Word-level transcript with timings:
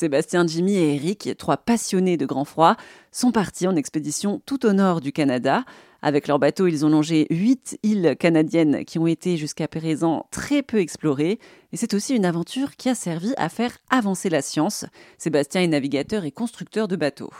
Sébastien, 0.00 0.46
Jimmy 0.46 0.76
et 0.76 0.94
Eric, 0.94 1.36
trois 1.36 1.58
passionnés 1.58 2.16
de 2.16 2.24
grand 2.24 2.46
froid, 2.46 2.76
sont 3.12 3.32
partis 3.32 3.68
en 3.68 3.76
expédition 3.76 4.40
tout 4.46 4.64
au 4.64 4.72
nord 4.72 5.02
du 5.02 5.12
Canada. 5.12 5.62
Avec 6.00 6.26
leur 6.26 6.38
bateau, 6.38 6.66
ils 6.66 6.86
ont 6.86 6.88
longé 6.88 7.26
huit 7.28 7.78
îles 7.82 8.16
canadiennes 8.18 8.86
qui 8.86 8.98
ont 8.98 9.06
été 9.06 9.36
jusqu'à 9.36 9.68
présent 9.68 10.26
très 10.30 10.62
peu 10.62 10.78
explorées. 10.78 11.38
Et 11.72 11.76
c'est 11.76 11.92
aussi 11.92 12.16
une 12.16 12.24
aventure 12.24 12.76
qui 12.76 12.88
a 12.88 12.94
servi 12.94 13.34
à 13.36 13.50
faire 13.50 13.76
avancer 13.90 14.30
la 14.30 14.40
science. 14.40 14.86
Sébastien 15.18 15.60
est 15.60 15.68
navigateur 15.68 16.24
et 16.24 16.30
constructeur 16.30 16.88
de 16.88 16.96
bateaux. 16.96 17.34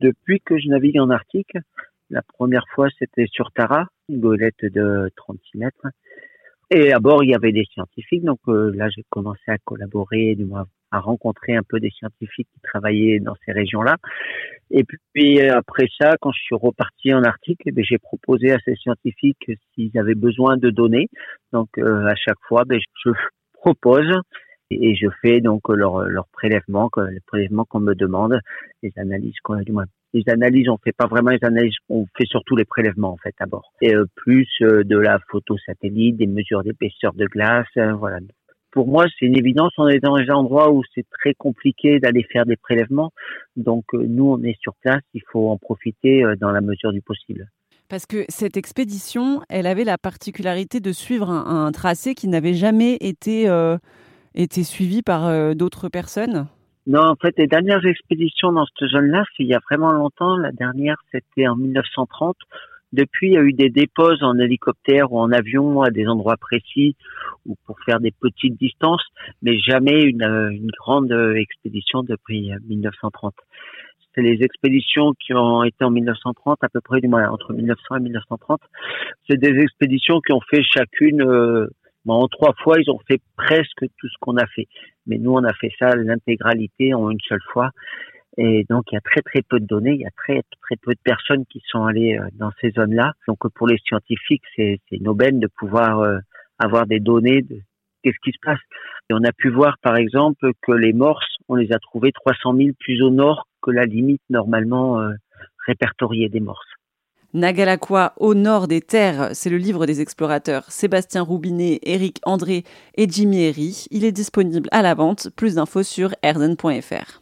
Depuis 0.00 0.40
que 0.40 0.58
je 0.58 0.66
navigue 0.66 0.98
en 0.98 1.10
Arctique, 1.10 1.52
la 2.10 2.22
première 2.22 2.64
fois 2.74 2.88
c'était 2.98 3.28
sur 3.30 3.52
Tara, 3.52 3.86
une 4.08 4.18
goélette 4.18 4.64
de 4.64 5.12
36 5.14 5.58
mètres. 5.58 5.86
Et 6.72 6.92
à 6.92 6.98
bord, 6.98 7.22
il 7.22 7.30
y 7.30 7.34
avait 7.36 7.52
des 7.52 7.66
scientifiques. 7.72 8.24
Donc 8.24 8.40
euh, 8.48 8.72
là, 8.74 8.88
j'ai 8.88 9.04
commencé 9.10 9.42
à 9.46 9.58
collaborer, 9.58 10.36
à 10.90 11.00
rencontrer 11.00 11.54
un 11.54 11.62
peu 11.66 11.80
des 11.80 11.90
scientifiques 11.90 12.48
qui 12.52 12.60
travaillaient 12.62 13.20
dans 13.20 13.34
ces 13.44 13.52
régions-là. 13.52 13.96
Et 14.70 14.84
puis 14.84 15.40
après 15.40 15.86
ça, 16.00 16.14
quand 16.20 16.32
je 16.32 16.40
suis 16.40 16.54
reparti 16.54 17.12
en 17.12 17.22
Arctique, 17.22 17.60
eh 17.66 17.72
j'ai 17.82 17.98
proposé 17.98 18.52
à 18.52 18.58
ces 18.64 18.76
scientifiques 18.76 19.50
s'ils 19.74 19.96
avaient 19.98 20.14
besoin 20.14 20.56
de 20.56 20.70
données. 20.70 21.08
Donc 21.52 21.68
euh, 21.78 22.06
à 22.06 22.14
chaque 22.14 22.40
fois, 22.46 22.64
ben, 22.64 22.80
je 23.04 23.10
propose 23.54 24.12
et 24.70 24.94
je 24.94 25.08
fais 25.22 25.40
donc 25.40 25.68
leur, 25.68 26.02
leur 26.04 26.28
prélèvement, 26.28 26.88
les 27.10 27.20
prélèvements 27.26 27.64
qu'on 27.64 27.80
me 27.80 27.94
demande, 27.94 28.38
les 28.82 28.92
analyses 28.96 29.34
qu'on 29.42 29.54
a 29.54 29.62
du 29.62 29.72
moins 29.72 29.86
les 30.12 30.24
analyses, 30.28 30.68
on 30.68 30.78
fait 30.78 30.92
pas 30.92 31.06
vraiment 31.06 31.30
les 31.30 31.42
analyses, 31.42 31.74
on 31.88 32.06
fait 32.16 32.26
surtout 32.26 32.56
les 32.56 32.64
prélèvements 32.64 33.12
en 33.12 33.16
fait 33.16 33.34
à 33.38 33.46
bord. 33.46 33.72
Et 33.80 33.94
euh, 33.94 34.06
plus 34.16 34.48
euh, 34.62 34.82
de 34.84 34.98
la 34.98 35.18
photo 35.30 35.56
satellite, 35.58 36.16
des 36.16 36.26
mesures 36.26 36.62
d'épaisseur 36.62 37.12
de 37.14 37.26
glace, 37.26 37.66
euh, 37.76 37.92
voilà. 37.92 38.18
Pour 38.72 38.86
moi, 38.86 39.06
c'est 39.18 39.26
une 39.26 39.36
évidence. 39.36 39.72
On 39.78 39.88
est 39.88 39.98
dans 39.98 40.16
des 40.16 40.30
endroits 40.30 40.70
où 40.70 40.82
c'est 40.94 41.06
très 41.18 41.34
compliqué 41.34 41.98
d'aller 41.98 42.22
faire 42.32 42.46
des 42.46 42.56
prélèvements. 42.56 43.12
Donc 43.56 43.84
nous, 43.92 44.30
on 44.30 44.42
est 44.42 44.56
sur 44.60 44.74
place. 44.80 45.02
Il 45.14 45.22
faut 45.30 45.50
en 45.50 45.58
profiter 45.58 46.24
dans 46.40 46.50
la 46.50 46.60
mesure 46.60 46.92
du 46.92 47.02
possible. 47.02 47.48
Parce 47.88 48.06
que 48.06 48.24
cette 48.28 48.56
expédition, 48.56 49.42
elle 49.48 49.66
avait 49.66 49.84
la 49.84 49.98
particularité 49.98 50.78
de 50.78 50.92
suivre 50.92 51.30
un, 51.30 51.72
tracé 51.72 52.14
qui 52.14 52.28
n'avait 52.28 52.54
jamais 52.54 52.96
été, 53.00 53.50
été 54.36 54.62
suivi 54.62 55.02
par 55.02 55.56
d'autres 55.56 55.88
personnes? 55.88 56.46
Non, 56.86 57.02
en 57.02 57.16
fait, 57.16 57.34
les 57.36 57.46
dernières 57.46 57.84
expéditions 57.84 58.52
dans 58.52 58.66
cette 58.66 58.88
zone-là, 58.88 59.24
c'est 59.36 59.44
il 59.44 59.48
y 59.48 59.54
a 59.54 59.60
vraiment 59.70 59.92
longtemps. 59.92 60.36
La 60.36 60.50
dernière, 60.50 60.96
c'était 61.12 61.46
en 61.46 61.54
1930. 61.54 62.36
Depuis, 62.92 63.28
il 63.28 63.32
y 63.34 63.38
a 63.38 63.42
eu 63.42 63.52
des 63.52 63.70
déposes 63.70 64.22
en 64.22 64.38
hélicoptère 64.38 65.12
ou 65.12 65.18
en 65.18 65.30
avion 65.30 65.82
à 65.82 65.90
des 65.90 66.06
endroits 66.06 66.36
précis 66.36 66.96
ou 67.46 67.56
pour 67.66 67.78
faire 67.80 68.00
des 68.00 68.10
petites 68.10 68.58
distances, 68.58 69.04
mais 69.42 69.58
jamais 69.58 70.02
une, 70.02 70.22
euh, 70.22 70.50
une 70.50 70.70
grande 70.78 71.12
expédition 71.36 72.02
depuis 72.02 72.50
1930. 72.68 73.34
Euh, 73.38 73.42
c'est 74.14 74.22
les 74.22 74.42
expéditions 74.42 75.12
qui 75.14 75.34
ont 75.34 75.62
été 75.62 75.84
en 75.84 75.90
1930, 75.90 76.58
à 76.62 76.68
peu 76.68 76.80
près 76.80 77.00
du 77.00 77.06
moins 77.06 77.28
entre 77.28 77.52
1900 77.52 77.96
et 77.96 78.00
1930. 78.00 78.60
C'est 79.28 79.38
des 79.38 79.56
expéditions 79.60 80.20
qui 80.20 80.32
ont 80.32 80.40
fait 80.50 80.62
chacune 80.64 81.22
euh, 81.22 81.68
en 82.08 82.28
trois 82.28 82.54
fois, 82.62 82.80
ils 82.80 82.90
ont 82.90 82.98
fait 83.06 83.20
presque 83.36 83.80
tout 83.98 84.08
ce 84.08 84.18
qu'on 84.20 84.36
a 84.36 84.46
fait. 84.46 84.66
Mais 85.06 85.18
nous, 85.18 85.32
on 85.32 85.44
a 85.44 85.52
fait 85.54 85.70
ça 85.78 85.94
l'intégralité 85.94 86.94
en 86.94 87.10
une 87.10 87.20
seule 87.28 87.42
fois. 87.52 87.70
Et 88.42 88.64
donc, 88.70 88.84
il 88.90 88.94
y 88.94 88.96
a 88.96 89.02
très 89.02 89.20
très 89.20 89.42
peu 89.42 89.60
de 89.60 89.66
données, 89.66 89.92
il 89.92 90.00
y 90.00 90.06
a 90.06 90.10
très 90.16 90.42
très 90.62 90.76
peu 90.76 90.92
de 90.92 91.00
personnes 91.04 91.44
qui 91.50 91.60
sont 91.66 91.84
allées 91.84 92.16
euh, 92.18 92.26
dans 92.32 92.50
ces 92.58 92.70
zones-là. 92.70 93.12
Donc, 93.28 93.36
pour 93.54 93.66
les 93.66 93.76
scientifiques, 93.86 94.44
c'est 94.56 94.80
une 94.92 95.08
aubaine 95.08 95.40
de 95.40 95.46
pouvoir 95.58 96.00
euh, 96.00 96.16
avoir 96.58 96.86
des 96.86 97.00
données 97.00 97.42
de 97.42 97.58
qu'est-ce 98.02 98.16
qui 98.24 98.32
se 98.32 98.38
passe. 98.42 98.58
Et 99.10 99.12
on 99.12 99.22
a 99.24 99.32
pu 99.32 99.50
voir, 99.50 99.76
par 99.82 99.96
exemple, 99.96 100.52
que 100.62 100.72
les 100.72 100.94
morses, 100.94 101.36
on 101.48 101.54
les 101.54 101.70
a 101.70 101.78
trouvés 101.78 102.12
300 102.12 102.56
000 102.56 102.70
plus 102.78 103.02
au 103.02 103.10
nord 103.10 103.46
que 103.60 103.72
la 103.72 103.84
limite 103.84 104.22
normalement 104.30 104.98
euh, 104.98 105.10
répertoriée 105.66 106.30
des 106.30 106.40
morses. 106.40 106.66
Nagalakwa 107.34 108.14
au 108.16 108.34
nord 108.34 108.68
des 108.68 108.80
terres, 108.80 109.30
c'est 109.34 109.50
le 109.50 109.58
livre 109.58 109.84
des 109.84 110.00
explorateurs 110.00 110.64
Sébastien 110.70 111.20
Roubinet, 111.20 111.78
Eric 111.82 112.20
André 112.24 112.64
et 112.96 113.06
Jimmy 113.06 113.44
Herry. 113.44 113.84
Il 113.90 114.06
est 114.06 114.12
disponible 114.12 114.70
à 114.72 114.80
la 114.80 114.94
vente. 114.94 115.28
Plus 115.36 115.56
d'infos 115.56 115.82
sur 115.82 116.14
erden.fr. 116.22 117.18